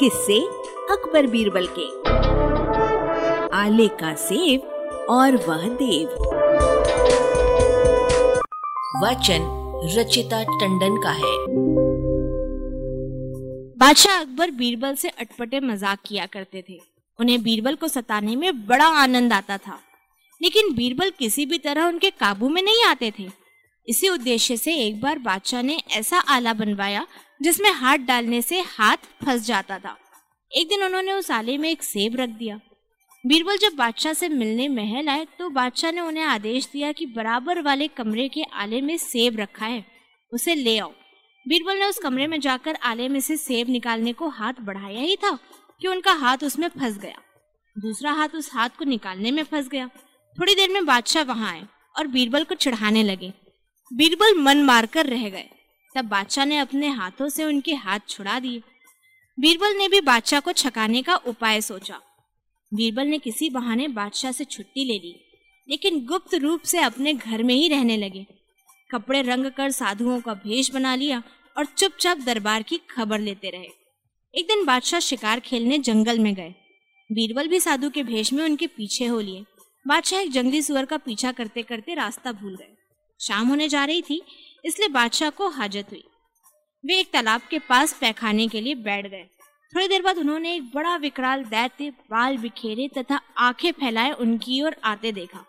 किससे 0.00 0.38
अकबर 0.90 1.26
बीरबल 1.26 1.68
के। 1.78 1.86
आले 3.56 3.88
का 3.88 4.14
सेब 4.14 4.60
और 5.10 5.36
वह 5.36 5.68
देव। 5.68 6.08
वचन 9.04 9.42
रचिता 9.96 10.42
टंडन 10.42 10.96
का 11.02 11.10
है। 11.10 11.34
बादशाह 13.78 14.20
अकबर 14.20 14.50
बीरबल 14.50 14.94
से 14.94 15.08
अटपटे 15.08 15.60
मज़ाक 15.60 15.98
किया 16.06 16.26
करते 16.26 16.64
थे। 16.68 16.80
उन्हें 17.18 17.42
बीरबल 17.42 17.74
को 17.74 17.88
सताने 17.88 18.36
में 18.36 18.66
बड़ा 18.66 18.86
आनंद 18.86 19.32
आता 19.32 19.56
था। 19.56 19.80
लेकिन 20.42 20.74
बीरबल 20.74 21.10
किसी 21.10 21.46
भी 21.46 21.58
तरह 21.58 21.84
उनके 21.84 22.10
काबू 22.10 22.48
में 22.48 22.62
नहीं 22.62 22.84
आते 22.84 23.12
थे। 23.18 23.28
इसी 23.88 24.08
उद्देश्य 24.08 24.56
से 24.56 24.74
एक 24.74 25.00
बार 25.00 25.18
बादशाह 25.18 25.62
ने 25.62 25.82
ऐसा 25.96 26.18
आला 26.18 26.52
बनवाया 26.52 27.06
जिसमें 27.40 27.70
हाथ 27.72 27.98
डालने 27.98 28.40
से 28.42 28.60
हाथ 28.68 28.96
फंस 29.24 29.46
जाता 29.46 29.78
था। 29.78 29.96
एक 30.50 30.68
दिन 30.68 30.82
उन्होंने 30.84 31.12
उस 31.12 31.30
आले 31.30 31.56
में 31.58 31.68
एक 31.70 31.82
सेब 31.82 32.16
रख 32.16 32.28
दिया। 32.30 32.60
बीरबल 33.24 33.56
जब 33.56 33.74
बादशाह 33.76 34.12
से 34.12 34.28
मिलने 34.28 34.68
महल 34.68 35.08
आए 35.08 35.26
तो 35.38 35.48
बादशाह 35.50 35.92
ने 35.92 36.00
उन्हें 36.00 36.24
आदेश 36.24 36.68
दिया 36.72 36.92
कि 36.92 37.06
बराबर 37.06 37.60
वाले 37.62 37.88
कमरे 37.88 38.28
के 38.28 38.42
आले 38.42 38.80
में 38.80 38.96
सेब 38.98 39.38
रखा 39.40 39.66
है, 39.66 39.84
उसे 40.32 40.54
ले 40.54 40.78
आओ। 40.78 40.92
बीरबल 41.46 41.78
ने 41.78 41.84
उस 41.84 41.98
कमरे 41.98 42.26
में 42.26 42.38
जाकर 42.40 42.78
आले 42.82 43.08
में 43.08 43.20
से 43.20 43.36
सेब 43.36 43.68
निकालने 43.68 44.12
को 44.12 44.28
हाथ 44.28 44.60
बढ़ाया 44.60 45.00
ही 45.00 45.16
था 45.16 45.30
कि 45.80 45.88
उनका 45.88 46.12
हाथ 46.14 46.44
उसमें 46.44 46.68
फंस 46.68 46.98
गया। 46.98 47.20
दूसरा 47.76 48.12
हाथ 48.12 48.28
उस 48.28 48.50
हाथ 48.54 48.68
को 48.68 48.84
निकालने 48.84 49.30
में 49.30 49.42
फंस 49.42 49.68
गया। 49.68 49.88
थोड़ी 50.36 50.54
देर 50.54 50.70
में 50.70 50.84
बादशाह 50.86 51.24
वहाँ 51.24 51.52
आए 51.52 51.62
और 51.98 52.06
बीरबल 52.06 52.44
को 52.44 52.54
चिढ़ाने 52.54 53.02
लगे। 53.02 53.32
बीरबल 53.90 54.38
मन 54.38 54.62
मारकर 54.62 55.06
रह 55.06 55.28
गए। 55.28 55.48
तब 55.94 56.04
बादशाह 56.04 56.44
ने 56.44 56.58
अपने 56.58 56.88
हाथों 56.88 57.28
से 57.28 57.44
उनके 57.44 57.74
हाथ 57.74 58.00
छुड़ा 58.08 58.38
दिए। 58.40 58.62
बीरबल 59.38 59.76
ने 59.76 59.88
भी 59.88 60.00
बादशाह 60.00 60.40
को 60.40 60.52
छकाने 60.52 61.02
का 61.02 61.16
उपाय 61.16 61.60
सोचा। 61.60 62.00
बीरबल 62.72 63.06
ने 63.06 63.18
किसी 63.18 63.50
बहाने 63.50 63.88
बादशाह 63.88 64.32
से 64.32 64.44
छुट्टी 64.44 64.84
ले 64.84 64.94
ली, 64.94 65.14
लेकिन 65.68 66.04
गुप्त 66.06 66.34
रूप 66.34 66.62
से 66.62 66.78
अपने 66.78 67.14
घर 67.14 67.42
में 67.42 67.54
ही 67.54 67.68
रहने 67.68 67.96
लगे। 67.96 68.26
कपड़े 68.90 69.22
रंग 69.22 69.50
कर 69.50 69.70
साधुओं 69.70 70.20
का 70.20 70.34
भेष 70.34 70.70
बना 70.70 70.94
लिया 70.94 71.22
और 71.56 71.64
चुपचाप 71.66 72.18
दरबार 72.18 72.62
की 72.62 72.80
खबर 72.90 73.20
लेते 73.20 73.50
रहे। 73.50 73.68
एक 74.34 74.46
दिन 74.46 74.64
बादशाह 74.64 75.00
शिकार 75.00 75.40
खेलने 75.40 75.78
जंगल 75.78 76.18
में 76.18 76.34
गए। 76.34 76.54
बीरबल 77.10 77.48
भी 77.48 77.60
साधु 77.60 77.90
के 77.90 78.02
भेष 78.02 78.32
में 78.32 78.44
उनके 78.44 78.66
पीछे 78.66 79.06
हो 79.06 79.20
लिए। 79.20 79.44
बादशाह 79.86 80.20
एक 80.20 80.30
जंगली 80.30 80.62
सुअर 80.62 80.84
का 80.84 80.96
पीछा 80.96 81.32
करते 81.32 81.62
करते 81.62 81.94
रास्ता 81.94 82.32
भूल 82.32 82.56
गए। 82.56 82.76
शाम 83.20 83.48
होने 83.48 83.68
जा 83.68 83.84
रही 83.84 84.02
थी 84.02 84.22
इसलिए 84.64 84.88
बादशाह 84.88 85.30
को 85.30 85.48
हाजत 85.48 85.90
हुई। 85.90 86.04
वे 86.84 86.98
एक 87.00 87.10
तालाब 87.12 87.40
के 87.50 87.58
पास 87.58 87.92
पैखाने 87.92 88.48
के 88.48 88.60
लिए 88.60 88.74
बैठ 88.74 89.06
गए। 89.06 89.24
थोड़ी 89.72 89.88
देर 89.88 90.02
बाद 90.02 90.18
उन्होंने 90.18 90.54
एक 90.54 90.70
बड़ा 90.74 90.96
विकराल 90.96 91.44
दैत्य 91.44 91.90
बाल 92.10 92.36
बिखेरे 92.38 92.88
तथा 92.88 93.20
आँखें 93.38 93.70
फैलाए 93.72 94.10
उनकी 94.12 94.62
ओर 94.62 94.76
आते 94.84 95.12
देखा। 95.12 95.44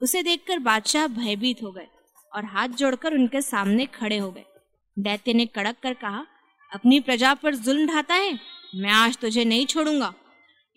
उसे 0.00 0.22
देखकर 0.22 0.58
बादशाह 0.58 1.06
भयभीत 1.06 1.62
हो 1.62 1.70
गए 1.72 1.86
और 2.32 2.44
हाथ 2.44 2.68
जोड़कर 2.68 3.14
उनके 3.14 3.40
सामने 3.40 3.86
खड़े 3.86 4.18
हो 4.18 4.30
गए। 4.30 4.44
दैत्य 4.96 5.32
ने 5.32 5.46
कड़क 5.46 5.76
कर 5.82 5.94
कहा, 5.94 6.26
अपनी 6.72 7.00
प्रजा 7.00 7.34
पर 7.34 7.54
जुल्म 7.54 7.86
ढाता 7.86 8.14
है, 8.14 8.38
मैं 8.74 8.90
आज 8.90 9.16
तुझे 9.16 9.44
नहीं 9.44 9.66
छोड़ूँगा। 9.66 10.14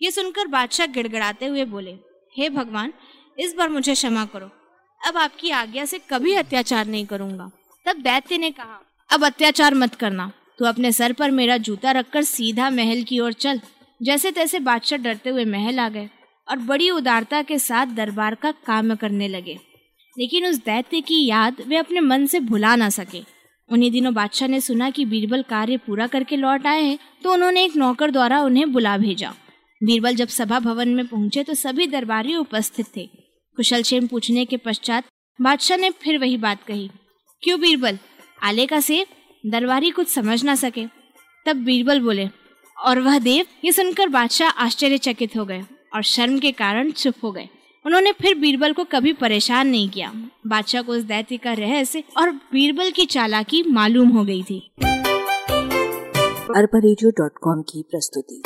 ये 0.00 0.10
सुनकर 0.10 0.46
बादशाह 0.46 0.86
गिड़गड़ाते 0.86 1.46
हुए 1.46 1.64
बोले, 1.64 1.98
हे 2.38 2.48
भगवान, 2.48 2.92
इस 3.38 3.54
बार 3.54 3.68
मुझे 3.68 3.94
क्षमा 3.94 4.24
करो। 4.24 4.50
अब 5.00 5.16
आपकी 5.16 5.50
आज्ञा 5.50 5.84
से 5.84 5.98
कभी 6.10 6.34
अत्याचार 6.34 6.86
नहीं 6.86 7.06
करूँगा। 7.06 7.50
तब 7.86 7.96
दैत्य 7.96 8.38
ने 8.38 8.50
कहा, 8.50 8.80
अब 9.10 9.24
अत्याचार 9.24 9.74
मत 9.74 9.94
करना। 9.94 10.30
तू 10.58 10.64
अपने 10.64 10.92
सर 10.92 11.12
पर 11.12 11.30
मेरा 11.30 11.56
जूता 11.58 11.90
रखकर 11.90 12.22
सीधा 12.22 12.68
महल 12.70 13.02
की 13.02 13.18
ओर 13.20 13.32
चल। 13.34 13.60
जैसे 14.00 14.30
तैसे 14.30 14.58
बादशाह 14.60 14.98
डरते 14.98 15.30
हुए 15.30 15.44
महल 15.46 15.78
आ 15.78 15.88
गए 15.88 16.08
और 16.48 16.58
बड़ी 16.60 16.90
उदारता 16.90 17.42
के 17.42 17.58
साथ 17.58 17.86
दरबार 17.86 18.34
का 18.34 18.50
काम 18.66 18.94
करने 18.94 19.28
लगे। 19.28 19.58
लेकिन 20.16 20.46
उस 20.46 20.56
दैत्य 20.56 21.00
की 21.00 21.24
याद 21.26 21.60
वे 21.66 21.76
अपने 21.76 22.00
मन 22.00 22.26
से 22.26 22.40
भुला 22.42 22.74
ना 22.76 22.88
सके। 22.90 23.22
उन्हीं 23.70 23.90
दिनों 23.90 24.12
बादशाह 24.14 24.48
ने 24.48 24.60
सुना 24.60 24.90
कि 24.90 25.04
बीरबल 25.04 25.42
कार्य 25.42 25.76
पूरा 25.76 26.06
करके 26.06 26.36
लौट 26.36 26.66
आए 26.66 26.82
हैं 26.82 26.98
तो 27.22 27.32
उन्होंने 27.32 27.64
एक 27.64 27.76
नौकर 27.76 28.10
द्वारा 28.10 28.40
उन्हें 28.42 28.72
बुला 28.72 28.96
भेजा। 28.98 29.34
बीरबल 29.80 30.14
जब 30.14 30.28
सभा 30.28 30.58
भवन 30.60 30.88
में 30.88 31.06
पहुँचे 31.06 31.44
तो 31.44 31.54
सभी 31.54 31.86
दरबारी 31.86 32.34
उपस्थित 32.36 32.86
थे। 32.96 33.06
कुशल 33.56 33.82
क्षेम 33.82 34.06
पूछने 34.06 34.44
के 34.44 34.56
पश्चात 34.56 35.04
बादशाह 35.38 35.78
ने 35.78 35.90
फिर 36.00 36.18
वही 36.18 36.36
बात 36.38 36.62
कही। 36.62 36.90
क्यों 37.42 37.60
बीरबल? 37.60 37.98
आले 38.42 38.66
का 38.66 38.80
सेब 38.80 39.06
दरबारी 39.50 39.90
कुछ 39.90 40.08
समझ 40.08 40.44
ना 40.44 40.54
सके। 40.54 40.84
तब 41.46 41.56
बीरबल 41.56 42.00
बोले, 42.00 42.28
और 42.78 43.00
वह 43.00 43.18
देव? 43.18 43.46
ये 43.64 43.72
सुनकर 43.72 44.08
बादशाह 44.08 44.48
आश्चर्यचकित 44.48 45.36
हो 45.36 45.44
गए 45.44 45.62
और 45.94 46.02
शर्म 46.02 46.38
के 46.38 46.52
कारण 46.52 46.90
चुप 46.90 47.14
हो 47.24 47.32
गए। 47.32 47.48
उन्होंने 47.86 48.12
फिर 48.12 48.34
बीरबल 48.34 48.72
को 48.72 48.84
कभी 48.84 49.12
परेशान 49.12 49.68
नहीं 49.68 49.88
किया। 49.88 50.12
बादशाह 50.46 50.82
को 50.82 50.92
उस 50.92 51.02
दैत्य 51.02 51.36
का 51.36 51.52
रहस्य 51.52 52.02
और 52.16 52.30
बीरबल 52.30 52.90
की 52.90 53.06
चालाकी 53.06 53.62
मालूम 53.62 54.08
हो 54.08 54.24
गई 54.24 54.42
थी। 54.42 54.70
अरबा 56.56 57.62
की 57.62 57.82
प्रस्तुति। 57.82 58.42